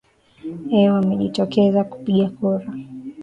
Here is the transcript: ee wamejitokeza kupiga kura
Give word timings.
ee 0.77 0.87
wamejitokeza 0.93 1.81
kupiga 1.91 2.27
kura 2.37 2.65